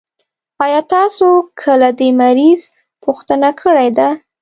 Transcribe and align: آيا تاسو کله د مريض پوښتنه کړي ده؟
آيا 0.65 0.79
تاسو 0.95 1.27
کله 1.61 1.89
د 1.99 2.01
مريض 2.19 2.61
پوښتنه 3.03 3.49
کړي 3.61 3.89
ده؟ 3.97 4.07